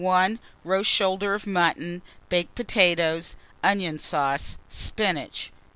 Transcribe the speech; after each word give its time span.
Roast 0.63 0.89
shoulder 0.89 1.35
of 1.35 1.45
mutton, 1.45 2.01
baked 2.27 2.55
potatoes, 2.55 3.35
onion 3.63 3.99
sauce, 3.99 4.57
spinach. 4.67 5.51